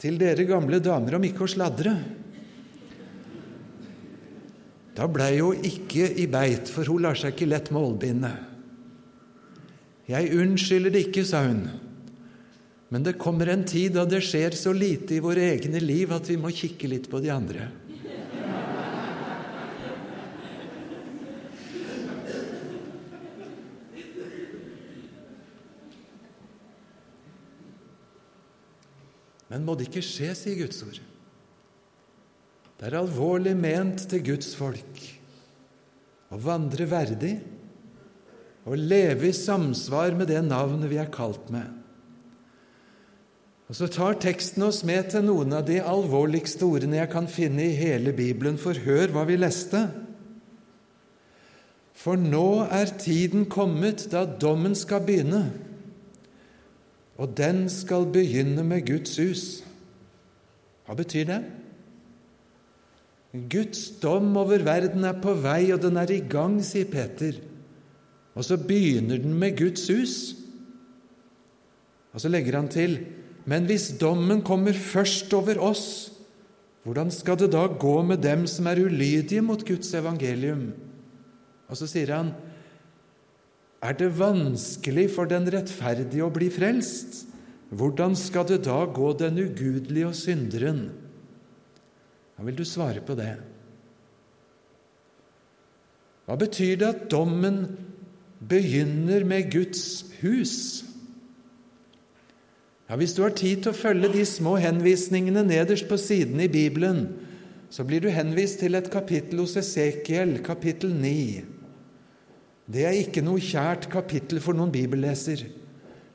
til 0.00 0.18
dere 0.20 0.44
gamle 0.48 0.80
damer 0.84 1.16
om 1.16 1.24
ikke 1.24 1.46
å 1.46 1.48
sladre. 1.48 1.94
Da 4.96 5.06
blei 5.08 5.38
hun 5.38 5.64
ikke 5.64 6.10
i 6.20 6.26
beit, 6.28 6.68
for 6.68 6.84
hun 6.84 7.06
lar 7.06 7.16
seg 7.16 7.32
ikke 7.32 7.48
lett 7.48 7.72
målbinde. 7.72 8.34
Jeg 10.10 10.34
unnskylder 10.36 10.92
det 10.92 11.06
ikke, 11.08 11.24
sa 11.24 11.46
hun. 11.46 11.64
Men 12.90 13.04
det 13.06 13.20
kommer 13.22 13.46
en 13.46 13.62
tid 13.64 13.94
da 13.94 14.02
det 14.04 14.18
skjer 14.26 14.56
så 14.58 14.72
lite 14.74 15.14
i 15.14 15.22
våre 15.22 15.44
egne 15.52 15.78
liv 15.78 16.10
at 16.10 16.26
vi 16.26 16.34
må 16.40 16.50
kikke 16.50 16.90
litt 16.90 17.06
på 17.10 17.20
de 17.22 17.30
andre. 17.30 17.68
Men 29.50 29.64
må 29.66 29.74
det 29.74 29.88
ikke 29.88 30.02
skje, 30.02 30.34
sier 30.38 30.58
Guds 30.58 30.82
ord. 30.86 30.98
Det 32.78 32.86
er 32.88 32.98
alvorlig 32.98 33.56
ment 33.58 34.06
til 34.10 34.22
Guds 34.32 34.54
folk 34.58 35.02
å 36.30 36.38
vandre 36.42 36.86
verdig 36.90 37.34
og 38.66 38.78
leve 38.78 39.30
i 39.30 39.36
samsvar 39.36 40.14
med 40.18 40.30
det 40.30 40.42
navnet 40.46 40.90
vi 40.90 40.98
er 41.02 41.10
kalt 41.12 41.50
med. 41.54 41.79
Og 43.70 43.76
Så 43.78 43.86
tar 43.86 44.16
teksten 44.18 44.64
oss 44.66 44.80
med 44.82 45.12
til 45.12 45.22
noen 45.28 45.54
av 45.54 45.62
de 45.68 45.76
alvorligste 45.78 46.66
ordene 46.66 46.98
jeg 46.98 47.10
kan 47.12 47.28
finne 47.30 47.68
i 47.68 47.76
hele 47.78 48.10
Bibelen, 48.10 48.56
for 48.58 48.74
hør 48.74 49.12
hva 49.14 49.22
vi 49.28 49.36
leste. 49.38 49.84
For 51.94 52.18
nå 52.18 52.64
er 52.66 52.90
tiden 52.98 53.44
kommet 53.46 54.08
da 54.10 54.24
dommen 54.26 54.74
skal 54.74 55.04
begynne, 55.06 55.44
og 57.20 57.36
den 57.38 57.68
skal 57.70 58.08
begynne 58.10 58.64
med 58.66 58.88
Guds 58.88 59.14
hus. 59.22 59.44
Hva 60.88 60.98
betyr 60.98 61.30
det? 61.30 61.40
Guds 63.54 63.84
dom 64.02 64.32
over 64.40 64.66
verden 64.66 65.06
er 65.06 65.22
på 65.22 65.36
vei, 65.38 65.70
og 65.70 65.78
den 65.84 66.00
er 66.00 66.10
i 66.10 66.24
gang, 66.26 66.58
sier 66.66 66.90
Peter. 66.90 67.38
Og 68.34 68.48
så 68.48 68.58
begynner 68.58 69.22
den 69.22 69.38
med 69.38 69.54
Guds 69.60 69.86
hus. 69.92 70.18
Og 72.10 72.24
så 72.24 72.32
legger 72.32 72.58
han 72.58 72.72
til 72.72 72.98
men 73.50 73.66
hvis 73.66 73.88
dommen 73.98 74.44
kommer 74.46 74.76
først 74.76 75.32
over 75.34 75.58
oss, 75.70 75.86
hvordan 76.86 77.10
skal 77.12 77.36
det 77.40 77.50
da 77.52 77.66
gå 77.66 77.96
med 78.06 78.22
dem 78.22 78.46
som 78.48 78.68
er 78.70 78.80
ulydige 78.86 79.42
mot 79.44 79.64
Guds 79.66 79.90
evangelium? 79.98 80.70
Og 81.68 81.78
så 81.78 81.88
sier 81.90 82.14
han, 82.14 82.32
er 83.80 83.96
det 83.96 84.12
vanskelig 84.18 85.08
for 85.14 85.28
den 85.28 85.48
rettferdige 85.52 86.24
å 86.24 86.32
bli 86.32 86.50
frelst? 86.52 87.24
Hvordan 87.70 88.16
skal 88.18 88.46
det 88.48 88.62
da 88.66 88.82
gå 88.86 89.12
den 89.18 89.38
ugudelige 89.40 90.08
og 90.08 90.16
synderen? 90.18 90.82
Hva 92.36 92.46
vil 92.46 92.58
du 92.58 92.66
svare 92.66 93.02
på 93.04 93.16
det? 93.18 93.32
Hva 96.26 96.36
betyr 96.40 96.76
det 96.80 96.88
at 96.88 97.06
dommen 97.12 97.64
begynner 98.50 99.26
med 99.28 99.50
Guds 99.52 99.84
hus? 100.20 100.56
Ja, 102.90 102.96
Hvis 102.98 103.12
du 103.14 103.22
har 103.22 103.30
tid 103.38 103.60
til 103.62 103.70
å 103.70 103.78
følge 103.78 104.08
de 104.10 104.24
små 104.26 104.56
henvisningene 104.58 105.44
nederst 105.46 105.86
på 105.86 105.94
siden 105.94 106.42
i 106.42 106.50
Bibelen, 106.50 107.06
så 107.70 107.86
blir 107.86 108.02
du 108.02 108.10
henvist 108.10 108.58
til 108.64 108.74
et 108.74 108.90
kapittel 108.90 109.38
hos 109.44 109.54
Esekiel, 109.60 110.42
kapittel 110.42 110.90
9. 110.90 111.44
Det 112.66 112.82
er 112.88 112.96
ikke 112.98 113.22
noe 113.22 113.38
kjært 113.38 113.86
kapittel 113.92 114.40
for 114.42 114.58
noen 114.58 114.72
bibelleser. 114.74 115.44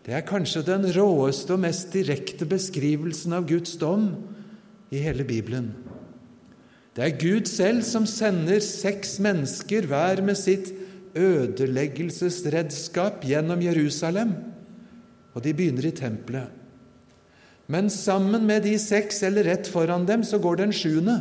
Det 0.03 0.11
er 0.17 0.27
kanskje 0.27 0.65
den 0.67 0.83
råeste 0.97 1.55
og 1.55 1.63
mest 1.63 1.95
direkte 1.95 2.43
beskrivelsen 2.43 3.31
av 3.39 3.47
Guds 3.47 3.79
dom 3.79 4.11
i 4.91 4.99
hele 4.99 5.23
Bibelen. 5.23 5.71
Det 6.91 7.07
er 7.07 7.15
Gud 7.23 7.47
selv 7.47 7.87
som 7.87 8.03
sender 8.03 8.59
seks 8.59 9.15
mennesker, 9.23 9.87
hver 9.87 10.19
med 10.27 10.35
sitt 10.35 10.75
ødeleggelsesredskap, 11.15 13.23
gjennom 13.23 13.63
Jerusalem, 13.63 14.35
og 15.31 15.39
de 15.47 15.55
begynner 15.55 15.87
i 15.87 15.95
tempelet. 15.95 16.64
Men 17.71 17.89
sammen 17.89 18.45
med 18.45 18.65
de 18.67 18.75
seks, 18.81 19.23
eller 19.25 19.47
rett 19.47 19.69
foran 19.69 20.05
dem, 20.05 20.23
så 20.23 20.37
går 20.41 20.61
den 20.61 20.73
sjuende. 20.75 21.17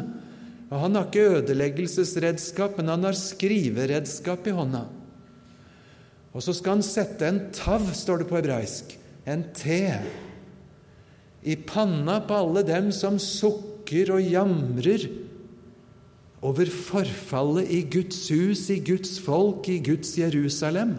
Og 0.70 0.80
Han 0.80 0.98
har 0.98 1.08
ikke 1.08 1.38
ødeleggelsesredskap, 1.38 2.76
men 2.78 2.90
han 2.92 3.04
har 3.06 3.16
skriveredskap 3.16 4.46
i 4.48 4.54
hånda. 4.56 4.84
Og 6.34 6.42
så 6.42 6.54
skal 6.56 6.78
han 6.78 6.84
sette 6.84 7.28
en 7.28 7.40
tav, 7.54 7.86
står 7.94 8.22
det 8.22 8.28
på 8.28 8.40
hebraisk, 8.40 8.96
en 9.24 9.44
T, 9.54 9.78
i 11.44 11.54
panna 11.60 12.18
på 12.24 12.36
alle 12.40 12.64
dem 12.66 12.90
som 12.92 13.20
sukker 13.20 14.10
og 14.16 14.24
jamrer 14.24 15.06
over 16.44 16.68
forfallet 16.68 17.70
i 17.72 17.82
Guds 17.88 18.26
hus, 18.32 18.66
i 18.72 18.80
Guds 18.84 19.18
folk, 19.22 19.68
i 19.68 19.78
Guds 19.84 20.16
Jerusalem. 20.18 20.96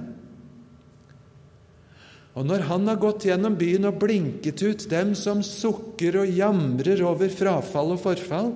Og 2.36 2.44
når 2.44 2.66
han 2.68 2.88
har 2.90 3.00
gått 3.00 3.26
gjennom 3.30 3.56
byen 3.56 3.88
og 3.88 4.00
blinket 4.02 4.60
ut 4.66 4.86
dem 4.92 5.14
som 5.16 5.44
sukker 5.46 6.18
og 6.20 6.34
jamrer 6.36 7.04
over 7.08 7.32
frafall 7.32 7.94
og 7.96 8.02
forfall, 8.04 8.52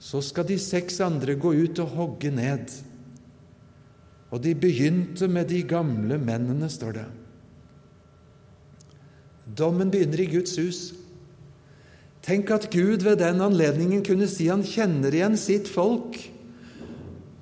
så 0.00 0.22
skal 0.24 0.46
de 0.48 0.56
seks 0.62 1.00
andre 1.04 1.34
gå 1.36 1.52
ut 1.52 1.80
og 1.82 1.92
hogge 1.98 2.32
ned. 2.32 2.72
Og 4.32 4.40
de 4.44 4.54
begynte 4.56 5.28
med 5.28 5.50
de 5.52 5.60
gamle 5.68 6.16
mennene, 6.20 6.70
står 6.72 6.96
det. 7.00 7.06
Dommen 9.58 9.92
begynner 9.92 10.20
i 10.20 10.30
Guds 10.32 10.56
hus. 10.60 10.80
Tenk 12.24 12.50
at 12.52 12.68
Gud 12.72 13.04
ved 13.04 13.20
den 13.20 13.40
anledningen 13.44 14.02
kunne 14.04 14.28
si 14.28 14.48
han 14.48 14.64
kjenner 14.64 15.14
igjen 15.14 15.36
sitt 15.40 15.68
folk, 15.68 16.16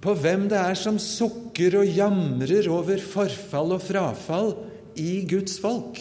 på 0.03 0.13
hvem 0.23 0.47
det 0.51 0.59
er 0.61 0.79
som 0.79 1.01
sukker 1.03 1.81
og 1.81 1.91
jamrer 1.91 2.69
over 2.71 3.01
forfall 3.03 3.75
og 3.75 3.83
frafall, 3.83 4.53
i 5.01 5.25
Guds 5.29 5.59
folk. 5.63 6.01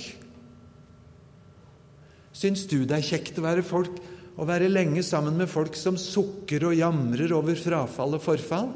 Syns 2.35 2.65
du 2.67 2.81
det 2.83 2.97
er 2.97 3.07
kjekt 3.07 3.39
å 3.39 3.45
være, 3.45 3.63
folk, 3.63 4.01
å 4.35 4.47
være 4.47 4.71
lenge 4.71 5.03
sammen 5.07 5.37
med 5.39 5.51
folk 5.51 5.77
som 5.79 5.99
sukker 5.99 6.67
og 6.67 6.75
jamrer 6.75 7.31
over 7.35 7.55
frafall 7.59 8.17
og 8.17 8.23
forfall? 8.25 8.73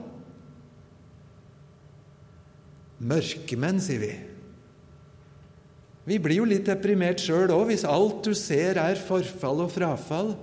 Mørkemenn, 2.99 3.79
sier 3.83 4.03
vi. 4.03 4.13
Vi 6.09 6.17
blir 6.19 6.39
jo 6.39 6.47
litt 6.47 6.67
deprimert 6.67 7.21
sjøl 7.21 7.51
òg 7.53 7.67
hvis 7.69 7.85
alt 7.87 8.23
du 8.25 8.33
ser 8.37 8.79
er 8.81 8.99
forfall 8.99 9.65
og 9.67 9.73
frafall. 9.75 10.33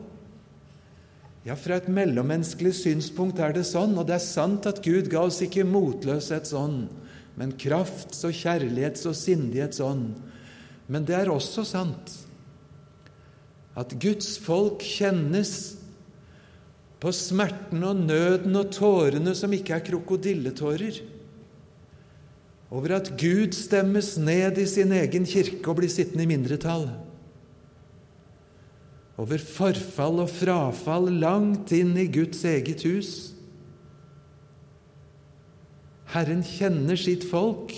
Ja, 1.46 1.54
fra 1.54 1.78
et 1.78 1.88
mellommenneskelig 1.90 2.72
synspunkt 2.74 3.38
er 3.42 3.52
det 3.54 3.64
sånn, 3.68 3.94
og 3.94 4.08
det 4.08 4.16
er 4.16 4.24
sant 4.24 4.66
at 4.66 4.80
Gud 4.82 5.10
ga 5.12 5.22
oss 5.28 5.38
ikke 5.44 5.66
motløshetsånd, 5.68 6.88
men 7.36 7.52
krafts- 7.60 8.24
og 8.24 8.32
kjærlighets- 8.32 9.06
og 9.08 9.16
sindighetsånd. 9.16 10.14
Men 10.88 11.04
det 11.04 11.16
er 11.18 11.32
også 11.32 11.64
sant 11.66 12.14
at 13.76 13.92
Guds 14.00 14.38
folk 14.40 14.80
kjennes 14.80 15.76
på 17.02 17.12
smerten 17.12 17.84
og 17.84 17.98
nøden 18.08 18.56
og 18.56 18.70
tårene 18.72 19.34
som 19.36 19.52
ikke 19.52 19.76
er 19.76 19.84
krokodilletårer, 19.84 21.02
over 22.72 22.96
at 22.96 23.12
Gud 23.20 23.52
stemmes 23.54 24.16
ned 24.18 24.56
i 24.58 24.64
sin 24.66 24.94
egen 24.96 25.28
kirke 25.28 25.70
og 25.70 25.78
blir 25.78 25.92
sittende 25.92 26.24
i 26.24 26.30
mindretall, 26.32 26.88
over 29.20 29.40
forfall 29.40 30.24
og 30.24 30.32
frafall 30.32 31.12
langt 31.20 31.72
inn 31.76 31.94
i 32.00 32.08
Guds 32.12 32.42
eget 32.48 32.82
hus. 32.88 33.12
Herren 36.16 36.42
kjenner 36.46 36.98
sitt 36.98 37.26
folk 37.28 37.74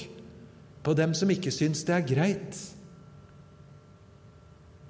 på 0.87 0.95
dem 0.97 1.14
som 1.18 1.30
ikke 1.33 1.52
syns 1.52 1.83
det 1.87 1.97
er 1.97 2.07
greit 2.07 2.59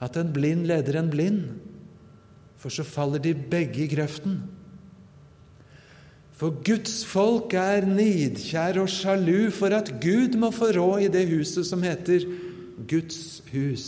at 0.04 0.14
en 0.20 0.30
blind 0.30 0.68
leder 0.68 1.00
en 1.00 1.10
blind, 1.10 1.40
for 2.58 2.70
så 2.70 2.84
faller 2.86 3.22
de 3.22 3.32
begge 3.34 3.82
i 3.82 3.90
grøften. 3.90 4.36
For 6.38 6.54
Guds 6.62 7.00
folk 7.06 7.54
er 7.58 7.86
nidkjær 7.86 8.78
og 8.82 8.90
sjalu 8.92 9.50
for 9.54 9.74
at 9.74 9.90
Gud 10.02 10.36
må 10.38 10.52
få 10.54 10.70
råd 10.76 11.08
i 11.08 11.10
det 11.10 11.24
huset 11.32 11.66
som 11.66 11.82
heter 11.82 12.28
Guds 12.86 13.42
hus. 13.50 13.86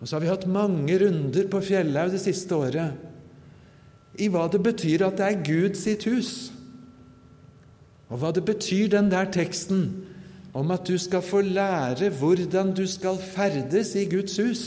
Og 0.00 0.08
så 0.08 0.18
har 0.18 0.24
vi 0.24 0.28
hatt 0.28 0.44
mange 0.50 0.98
runder 1.00 1.48
på 1.48 1.62
Fjellhaug 1.64 2.12
det 2.12 2.20
siste 2.20 2.52
året 2.52 4.20
i 4.20 4.28
hva 4.30 4.44
det 4.52 4.60
betyr 4.62 5.06
at 5.06 5.16
det 5.16 5.30
er 5.30 5.46
Gud 5.46 5.78
sitt 5.80 6.04
hus. 6.06 6.52
Og 8.12 8.20
hva 8.20 8.32
det 8.34 8.44
betyr, 8.44 8.90
den 8.92 9.10
der 9.12 9.30
teksten 9.32 9.88
om 10.54 10.70
at 10.70 10.86
du 10.86 10.94
skal 10.98 11.22
få 11.22 11.40
lære 11.42 12.12
hvordan 12.14 12.74
du 12.76 12.86
skal 12.86 13.18
ferdes 13.18 13.94
i 13.98 14.04
Guds 14.06 14.36
hus. 14.38 14.64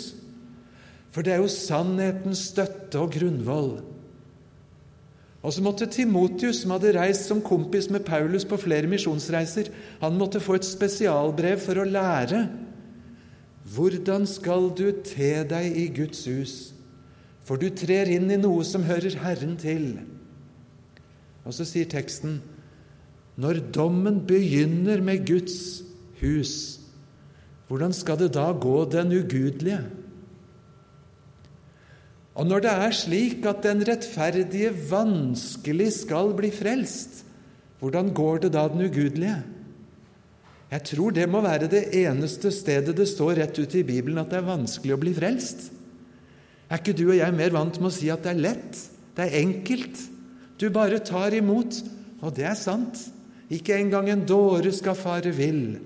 For 1.15 1.23
det 1.23 1.33
er 1.33 1.39
jo 1.41 1.51
sannhetens 1.51 2.49
støtte 2.51 2.99
og 2.99 3.13
grunnvoll. 3.15 3.77
Og 5.47 5.53
så 5.53 5.63
måtte 5.63 5.87
Timotius, 5.87 6.63
som 6.63 6.73
hadde 6.75 6.91
reist 6.97 7.29
som 7.29 7.41
kompis 7.41 7.87
med 7.93 8.03
Paulus 8.03 8.43
på 8.45 8.57
flere 8.59 8.89
misjonsreiser, 8.91 9.69
han 10.01 10.17
måtte 10.19 10.41
få 10.43 10.57
et 10.57 10.67
spesialbrev 10.67 11.61
for 11.63 11.79
å 11.79 11.87
lære. 11.87 12.41
Hvordan 13.75 14.27
skal 14.27 14.69
du 14.75 14.89
te 15.05 15.31
deg 15.47 15.77
i 15.77 15.87
Guds 15.95 16.25
hus? 16.27 16.55
For 17.47 17.55
du 17.55 17.69
trer 17.71 18.11
inn 18.11 18.27
i 18.31 18.39
noe 18.39 18.65
som 18.67 18.83
hører 18.83 19.15
Herren 19.23 19.55
til. 19.61 20.01
Og 21.47 21.55
så 21.55 21.63
sier 21.67 21.87
teksten 21.87 22.41
når 23.37 23.61
dommen 23.73 24.23
begynner 24.25 25.01
med 25.05 25.25
Guds 25.27 25.83
hus, 26.21 26.53
hvordan 27.67 27.93
skal 27.93 28.17
det 28.21 28.31
da 28.37 28.49
gå 28.55 28.77
den 28.89 29.13
ugudelige? 29.13 29.81
Og 32.37 32.45
når 32.45 32.63
det 32.63 32.71
er 32.71 32.93
slik 32.93 33.45
at 33.49 33.63
den 33.65 33.81
rettferdige 33.85 34.71
vanskelig 34.89 35.89
skal 36.03 36.33
bli 36.37 36.51
frelst, 36.53 37.23
hvordan 37.81 38.11
går 38.13 38.45
det 38.45 38.51
da 38.53 38.67
den 38.71 38.85
ugudelige? 38.85 39.39
Jeg 40.71 40.83
tror 40.89 41.13
det 41.15 41.27
må 41.31 41.41
være 41.41 41.69
det 41.71 41.83
eneste 41.95 42.51
stedet 42.51 42.95
det 42.97 43.07
står 43.07 43.37
rett 43.39 43.57
ut 43.57 43.75
i 43.77 43.85
Bibelen 43.87 44.19
at 44.19 44.31
det 44.31 44.41
er 44.41 44.49
vanskelig 44.49 44.95
å 44.95 45.01
bli 45.01 45.13
frelst. 45.15 45.69
Er 46.67 46.81
ikke 46.81 46.95
du 46.97 47.05
og 47.07 47.19
jeg 47.19 47.35
mer 47.35 47.53
vant 47.55 47.77
med 47.79 47.89
å 47.89 47.95
si 47.95 48.09
at 48.11 48.25
det 48.25 48.33
er 48.33 48.41
lett, 48.49 48.81
det 49.15 49.27
er 49.27 49.37
enkelt? 49.39 50.01
Du 50.59 50.67
bare 50.73 50.99
tar 51.05 51.33
imot, 51.37 51.79
og 52.19 52.33
det 52.35 52.49
er 52.49 52.57
sant. 52.59 52.99
Ikke 53.53 53.77
engang 53.77 54.09
en 54.11 54.25
dåre 54.27 54.71
skal 54.75 54.97
fare 54.99 55.31
vill. 55.35 55.77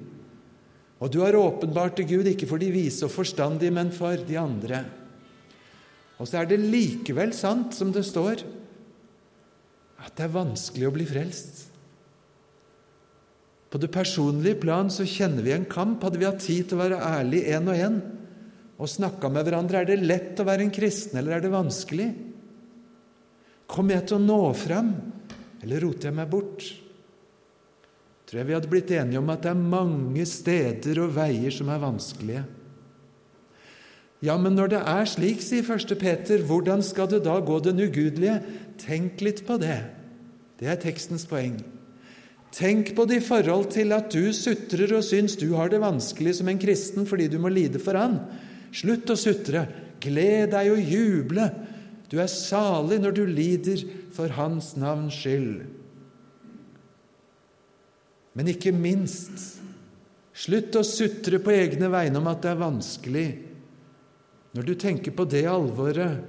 Og 1.01 1.09
du 1.13 1.19
har 1.21 1.37
åpenbart 1.37 1.97
til 1.97 2.09
Gud 2.09 2.29
ikke 2.29 2.49
for 2.49 2.61
de 2.61 2.69
vise 2.73 3.05
og 3.05 3.13
forstandige, 3.13 3.73
men 3.73 3.91
for 3.93 4.21
de 4.25 4.37
andre. 4.37 4.83
Og 6.21 6.29
så 6.29 6.41
er 6.41 6.49
det 6.49 6.61
likevel 6.61 7.33
sant, 7.33 7.73
som 7.73 7.93
det 7.93 8.05
står, 8.05 8.43
at 10.01 10.13
det 10.17 10.25
er 10.25 10.33
vanskelig 10.33 10.87
å 10.89 10.93
bli 10.93 11.05
frelst. 11.09 11.67
På 13.71 13.79
det 13.81 13.89
personlige 13.93 14.59
plan 14.61 14.89
så 14.91 15.05
kjenner 15.07 15.45
vi 15.45 15.53
en 15.55 15.69
kamp. 15.69 16.01
Hadde 16.03 16.19
vi 16.19 16.27
hatt 16.27 16.43
tid 16.43 16.67
til 16.67 16.77
å 16.77 16.81
være 16.83 17.03
ærlige 17.07 17.55
én 17.55 17.69
og 17.71 17.85
én 17.85 18.01
og 18.81 18.89
snakka 18.89 19.29
med 19.29 19.45
hverandre, 19.45 19.83
er 19.83 19.89
det 19.91 20.01
lett 20.01 20.39
å 20.41 20.45
være 20.47 20.65
en 20.65 20.73
kristen, 20.73 21.19
eller 21.19 21.35
er 21.35 21.43
det 21.43 21.51
vanskelig? 21.53 22.07
Kommer 23.69 23.93
jeg 23.93 24.07
til 24.09 24.17
å 24.17 24.23
nå 24.23 24.39
fram, 24.57 24.89
eller 25.61 25.85
roter 25.85 26.09
jeg 26.09 26.17
meg 26.17 26.31
bort? 26.31 26.65
Tror 28.31 28.39
jeg 28.39 28.47
vi 28.47 28.55
hadde 28.55 28.71
blitt 28.71 28.91
enige 28.95 29.19
om 29.19 29.29
at 29.33 29.43
det 29.43 29.49
er 29.51 29.69
mange 29.75 30.23
steder 30.23 31.01
og 31.03 31.15
veier 31.17 31.51
som 31.51 31.67
er 31.67 31.81
vanskelige. 31.83 32.43
Ja, 34.23 34.37
men 34.39 34.55
når 34.55 34.71
det 34.71 34.79
er 34.87 35.09
slik, 35.09 35.41
sier 35.43 35.65
første 35.67 35.97
Peter, 35.99 36.39
hvordan 36.47 36.79
skal 36.85 37.09
det 37.11 37.25
da 37.25 37.35
gå 37.43 37.57
den 37.65 37.81
ugudelige? 37.83 38.37
Tenk 38.79 39.19
litt 39.25 39.41
på 39.43 39.57
det. 39.59 39.81
Det 40.61 40.69
er 40.71 40.79
tekstens 40.79 41.25
poeng. 41.27 41.57
Tenk 42.55 42.93
på 42.95 43.03
det 43.09 43.19
i 43.19 43.25
forhold 43.25 43.67
til 43.75 43.91
at 43.95 44.07
du 44.15 44.31
sutrer 44.35 44.95
og 44.95 45.03
syns 45.07 45.35
du 45.35 45.49
har 45.57 45.73
det 45.73 45.81
vanskelig 45.83 46.37
som 46.39 46.47
en 46.51 46.61
kristen 46.61 47.07
fordi 47.09 47.27
du 47.33 47.35
må 47.41 47.51
lide 47.51 47.83
for 47.83 47.99
Han. 47.99 48.15
Slutt 48.71 49.11
å 49.11 49.19
sutre. 49.19 49.65
Gled 49.99 50.53
deg 50.55 50.71
og 50.71 50.79
juble. 50.79 51.49
Du 52.07 52.15
er 52.23 52.31
salig 52.31 53.03
når 53.03 53.19
du 53.19 53.25
lider 53.27 53.83
for 54.15 54.31
Hans 54.39 54.77
navns 54.79 55.19
skyld. 55.19 55.65
Men 58.37 58.51
ikke 58.51 58.71
minst 58.75 59.59
slutt 60.31 60.75
å 60.79 60.83
sutre 60.87 61.41
på 61.43 61.53
egne 61.53 61.89
vegne 61.91 62.21
om 62.21 62.29
at 62.31 62.43
det 62.43 62.53
er 62.53 62.61
vanskelig, 62.61 63.25
når 64.55 64.67
du 64.67 64.73
tenker 64.79 65.15
på 65.15 65.25
det 65.27 65.43
alvoret 65.47 66.21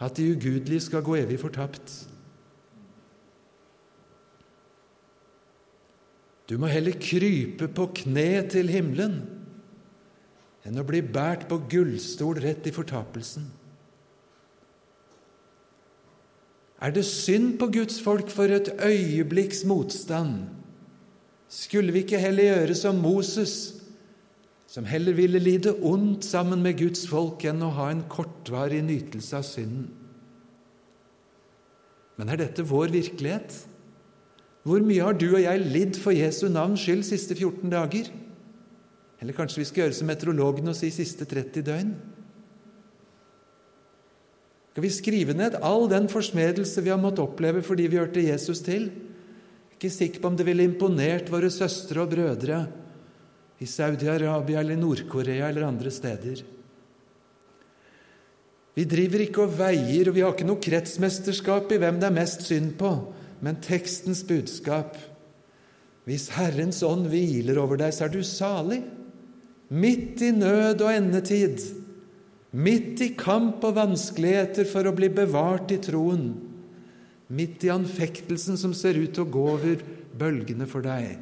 at 0.00 0.18
de 0.18 0.28
ugudelige 0.34 0.86
skal 0.88 1.04
gå 1.04 1.16
evig 1.22 1.38
fortapt. 1.40 1.92
Du 6.46 6.54
må 6.62 6.68
heller 6.70 6.94
krype 7.00 7.66
på 7.74 7.88
kne 8.02 8.44
til 8.52 8.70
himmelen 8.70 9.18
enn 10.66 10.78
å 10.78 10.86
bli 10.86 11.00
båret 11.02 11.46
på 11.50 11.58
gullstol 11.70 12.40
rett 12.42 12.66
i 12.66 12.74
fortapelsen. 12.74 13.44
Er 16.82 16.92
det 16.92 17.06
synd 17.08 17.56
på 17.60 17.70
Guds 17.72 18.00
folk 18.04 18.28
for 18.30 18.52
et 18.52 18.68
øyeblikks 18.84 19.64
motstand? 19.66 20.44
Skulle 21.52 21.94
vi 21.94 22.02
ikke 22.02 22.20
heller 22.20 22.50
gjøre 22.50 22.74
som 22.78 22.98
Moses, 22.98 23.76
som 24.66 24.86
heller 24.88 25.14
ville 25.14 25.38
lide 25.38 25.76
ondt 25.78 26.26
sammen 26.26 26.62
med 26.64 26.78
Guds 26.80 27.06
folk 27.08 27.44
enn 27.46 27.62
å 27.62 27.70
ha 27.76 27.86
en 27.92 28.02
kortvarig 28.10 28.82
nytelse 28.84 29.38
av 29.38 29.46
synden? 29.46 29.86
Men 32.16 32.32
er 32.32 32.40
dette 32.40 32.64
vår 32.66 32.90
virkelighet? 32.94 33.54
Hvor 34.66 34.82
mye 34.82 35.04
har 35.04 35.14
du 35.14 35.28
og 35.28 35.42
jeg 35.44 35.66
lidd 35.70 35.98
for 36.00 36.16
Jesu 36.16 36.48
navns 36.50 36.82
skyld 36.82 37.04
siste 37.06 37.36
14 37.36 37.70
dager? 37.70 38.08
Eller 39.22 39.36
kanskje 39.36 39.62
vi 39.62 39.68
skal 39.68 39.84
gjøre 39.84 39.96
som 39.96 40.10
meteorologene 40.10 40.72
og 40.72 40.78
si 40.78 40.90
siste 40.92 41.28
30 41.28 41.66
døgn? 41.68 41.92
Skal 44.72 44.84
vi 44.84 44.92
skrive 44.92 45.36
ned 45.36 45.54
all 45.64 45.86
den 45.88 46.08
forsmedelse 46.12 46.82
vi 46.84 46.90
har 46.92 47.00
måttet 47.00 47.22
oppleve 47.24 47.62
fordi 47.64 47.86
vi 47.92 48.00
hørte 48.00 48.24
Jesus 48.24 48.60
til? 48.66 48.90
Ikke 49.76 49.92
sikker 49.92 50.22
på 50.22 50.30
om 50.32 50.36
det 50.38 50.46
ville 50.48 50.64
imponert 50.64 51.28
våre 51.28 51.50
søstre 51.52 52.00
og 52.00 52.14
brødre 52.14 52.62
i 53.60 53.66
Saudi-Arabia 53.68 54.62
eller 54.62 54.78
Nord-Korea 54.80 55.50
eller 55.50 55.66
andre 55.68 55.92
steder. 55.92 56.40
Vi 58.76 58.84
driver 58.84 59.24
ikke 59.24 59.44
og 59.44 59.54
veier, 59.56 60.08
og 60.08 60.16
vi 60.16 60.24
har 60.24 60.34
ikke 60.34 60.48
noe 60.48 60.60
kretsmesterskap 60.60 61.70
i 61.72 61.78
hvem 61.80 62.00
det 62.00 62.08
er 62.10 62.16
mest 62.16 62.44
synd 62.44 62.74
på, 62.80 62.90
men 63.44 63.60
tekstens 63.64 64.20
budskap. 64.28 64.96
Hvis 66.08 66.28
Herrens 66.36 66.82
ånd 66.84 67.08
hviler 67.12 67.60
over 67.60 67.80
deg, 67.80 67.92
så 67.92 68.06
er 68.06 68.12
du 68.12 68.20
salig. 68.24 68.82
Midt 69.72 70.20
i 70.22 70.30
nød 70.36 70.84
og 70.84 70.92
endetid, 70.92 71.64
midt 72.56 73.00
i 73.02 73.08
kamp 73.18 73.64
og 73.66 73.74
vanskeligheter 73.76 74.68
for 74.68 74.86
å 74.86 74.94
bli 74.96 75.08
bevart 75.12 75.72
i 75.74 75.80
troen, 75.82 76.28
midt 77.28 77.64
i 77.66 77.72
anfektelsen 77.74 78.58
som 78.60 78.74
ser 78.76 78.98
ut 79.00 79.14
til 79.14 79.24
å 79.24 79.32
gå 79.32 79.46
over 79.56 79.82
bølgene 80.16 80.68
for 80.70 80.84
deg. 80.86 81.16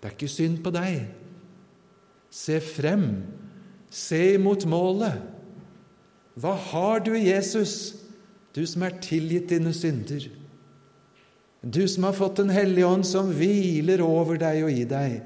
Det 0.00 0.10
er 0.10 0.16
ikke 0.16 0.28
synd 0.32 0.60
på 0.64 0.72
deg. 0.74 1.04
Se 2.34 2.58
frem, 2.60 3.08
Se 3.94 4.18
imot 4.34 4.64
målet. 4.66 5.20
Hva 6.34 6.56
har 6.72 7.04
du 7.06 7.12
i 7.14 7.28
Jesus, 7.28 7.94
du 8.50 8.64
som 8.66 8.82
er 8.82 8.96
tilgitt 9.04 9.52
dine 9.52 9.70
synder? 9.76 10.26
Du 11.62 11.84
som 11.88 12.08
har 12.08 12.16
fått 12.18 12.42
Den 12.42 12.50
hellige 12.50 12.88
ånd 12.90 13.06
som 13.06 13.30
hviler 13.32 14.02
over 14.04 14.40
deg 14.40 14.64
og 14.66 14.72
i 14.74 14.82
deg. 14.88 15.22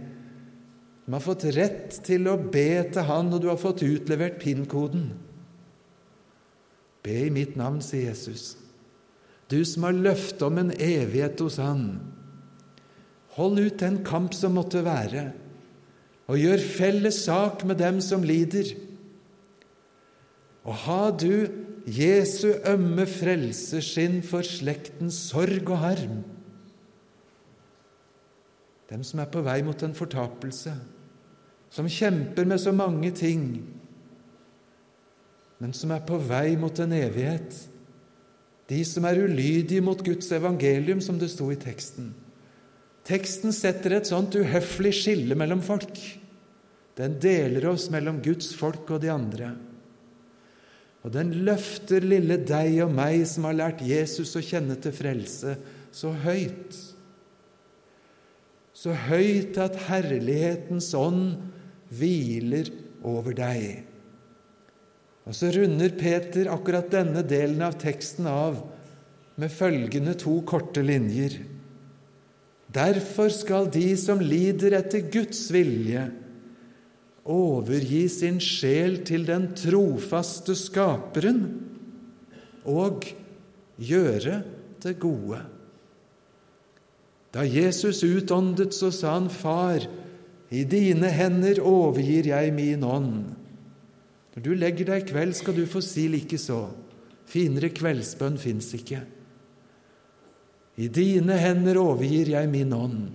Du 1.08 1.16
har 1.16 1.24
fått 1.24 1.48
rett 1.56 1.96
til 2.04 2.28
å 2.28 2.36
be 2.36 2.84
til 2.92 3.08
Han, 3.08 3.32
og 3.32 3.40
du 3.40 3.48
har 3.48 3.56
fått 3.56 3.80
utlevert 3.82 4.36
PIN-koden. 4.42 5.08
Be 7.02 7.16
i 7.24 7.32
mitt 7.32 7.56
navn, 7.56 7.80
sier 7.80 8.10
Jesus. 8.10 8.52
Du 9.48 9.62
som 9.64 9.86
har 9.88 9.96
løfte 9.96 10.44
om 10.48 10.60
en 10.60 10.72
evighet 10.74 11.40
hos 11.40 11.56
Han. 11.62 12.00
Hold 13.38 13.60
ut 13.62 13.78
den 13.80 14.02
kamp 14.04 14.34
som 14.36 14.56
måtte 14.58 14.82
være, 14.84 15.30
og 16.28 16.40
gjør 16.40 16.60
felles 16.60 17.22
sak 17.24 17.64
med 17.64 17.78
dem 17.80 18.02
som 18.04 18.26
lider. 18.26 18.74
Og 20.68 20.74
ha 20.84 21.02
du 21.14 21.46
Jesu 21.88 22.50
ømme 22.68 23.06
frelseskinn 23.08 24.20
for 24.26 24.44
slektens 24.44 25.16
sorg 25.30 25.70
og 25.70 25.80
harm. 25.80 26.18
Dem 28.90 29.04
som 29.04 29.22
er 29.22 29.30
på 29.32 29.40
vei 29.44 29.62
mot 29.64 29.82
en 29.84 29.96
fortapelse, 29.96 30.74
som 31.72 31.88
kjemper 31.88 32.48
med 32.48 32.60
så 32.60 32.72
mange 32.72 33.12
ting, 33.16 33.48
men 35.58 35.74
som 35.76 35.92
er 35.92 36.04
på 36.08 36.20
vei 36.28 36.56
mot 36.60 36.78
en 36.80 36.94
evighet. 36.96 37.56
De 38.68 38.78
som 38.84 39.06
er 39.08 39.22
ulydige 39.24 39.84
mot 39.84 40.00
Guds 40.04 40.28
evangelium, 40.36 41.00
som 41.00 41.18
det 41.20 41.30
sto 41.32 41.48
i 41.52 41.58
teksten. 41.60 42.12
Teksten 43.08 43.54
setter 43.56 43.96
et 43.96 44.08
sånt 44.10 44.34
uhøflig 44.36 44.92
skille 44.98 45.36
mellom 45.38 45.62
folk. 45.64 45.96
Den 46.98 47.16
deler 47.22 47.70
oss 47.70 47.86
mellom 47.94 48.18
Guds 48.24 48.50
folk 48.58 48.90
og 48.92 49.00
de 49.04 49.12
andre. 49.12 49.54
Og 51.06 51.14
den 51.14 51.30
løfter 51.46 52.04
lille 52.04 52.40
deg 52.42 52.80
og 52.84 52.92
meg 52.92 53.22
som 53.30 53.46
har 53.48 53.56
lært 53.56 53.84
Jesus 53.86 54.34
å 54.36 54.44
kjenne 54.44 54.76
til 54.82 54.92
frelse, 54.92 55.54
så 55.94 56.12
høyt. 56.26 56.74
Så 58.76 58.92
høyt 59.08 59.56
at 59.62 59.78
herlighetens 59.88 60.90
ånd 60.98 61.38
hviler 61.94 62.68
over 63.06 63.32
deg. 63.38 63.86
Og 65.28 65.36
så 65.36 65.50
runder 65.52 65.92
Peter 65.98 66.48
akkurat 66.48 66.88
denne 66.92 67.20
delen 67.28 67.60
av 67.66 67.76
teksten 67.80 68.26
av 68.30 68.62
med 69.38 69.52
følgende 69.52 70.16
to 70.18 70.38
korte 70.48 70.80
linjer. 70.82 71.36
Derfor 72.72 73.28
skal 73.32 73.68
de 73.72 73.92
som 74.00 74.22
lider 74.24 74.76
etter 74.80 75.04
Guds 75.12 75.46
vilje, 75.52 76.08
overgi 77.28 78.06
sin 78.08 78.40
sjel 78.40 79.02
til 79.04 79.26
den 79.28 79.50
trofaste 79.56 80.56
Skaperen 80.56 81.42
og 82.68 83.04
gjøre 83.76 84.40
det 84.80 84.94
gode. 85.00 85.42
Da 87.36 87.44
Jesus 87.44 88.00
utåndet, 88.00 88.72
så 88.72 88.88
sa 88.94 89.18
han, 89.18 89.28
Far, 89.28 89.84
i 90.48 90.64
dine 90.64 91.10
hender 91.12 91.60
overgir 91.60 92.30
jeg 92.32 92.54
min 92.56 92.84
ånd. 92.88 93.37
Når 94.38 94.44
du 94.44 94.52
legger 94.54 94.86
deg 94.86 95.00
i 95.02 95.06
kveld, 95.08 95.32
skal 95.34 95.56
du 95.56 95.64
få 95.66 95.80
si 95.82 96.04
likeså. 96.06 96.60
Finere 97.26 97.72
kveldsbønn 97.74 98.36
fins 98.38 98.68
ikke. 98.76 99.00
I 100.78 100.86
dine 100.94 101.34
hender 101.42 101.80
overgir 101.82 102.30
jeg 102.36 102.46
min 102.52 102.70
ånd. 102.76 103.08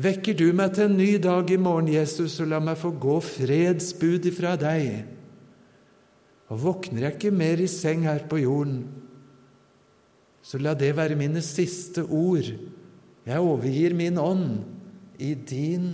Vekker 0.00 0.38
du 0.40 0.46
meg 0.56 0.72
til 0.72 0.86
en 0.86 0.96
ny 0.96 1.10
dag 1.20 1.52
i 1.52 1.60
morgen, 1.60 1.92
Jesus, 1.92 2.38
og 2.40 2.48
la 2.48 2.62
meg 2.64 2.80
få 2.80 2.94
gå 2.96 3.18
fredsbud 3.28 4.30
ifra 4.32 4.54
deg. 4.56 5.04
Og 6.48 6.64
våkner 6.64 7.04
jeg 7.04 7.18
ikke 7.18 7.36
mer 7.36 7.60
i 7.60 7.68
seng 7.68 8.08
her 8.08 8.24
på 8.24 8.40
jorden, 8.40 8.86
så 10.40 10.64
la 10.64 10.72
det 10.72 10.94
være 10.96 11.20
mine 11.20 11.44
siste 11.44 12.08
ord. 12.08 12.48
Jeg 13.28 13.36
overgir 13.52 13.92
min 13.92 14.16
ånd 14.16 14.62
i 15.20 15.34
din 15.36 15.90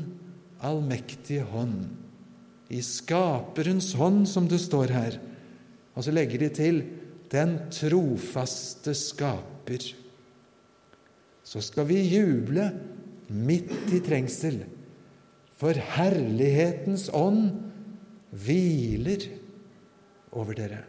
allmektige 0.63 1.43
hånd. 1.51 2.06
I 2.71 2.81
Skaperens 2.83 3.93
hånd, 3.99 4.25
som 4.29 4.49
det 4.51 4.59
står 4.63 4.95
her. 4.95 5.21
Og 5.95 6.05
så 6.05 6.15
legger 6.15 6.43
de 6.43 6.51
til 6.55 6.83
den 7.33 7.59
trofaste 7.75 8.95
Skaper 8.95 9.95
så 11.47 11.63
skal 11.63 11.87
vi 11.87 12.01
juble 12.11 12.67
midt 13.31 13.93
i 13.95 14.01
trengsel, 14.03 14.65
for 15.57 15.79
herlighetens 15.97 17.07
ånd 17.15 17.53
hviler 18.35 19.29
over 20.37 20.59
dere. 20.59 20.83